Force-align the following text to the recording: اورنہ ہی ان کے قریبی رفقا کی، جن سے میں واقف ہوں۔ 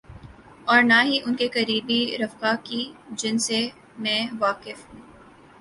اورنہ 0.67 0.93
ہی 1.03 1.19
ان 1.25 1.35
کے 1.35 1.47
قریبی 1.47 2.17
رفقا 2.17 2.53
کی، 2.63 2.91
جن 3.11 3.37
سے 3.39 3.67
میں 3.99 4.27
واقف 4.39 4.93
ہوں۔ 4.93 5.01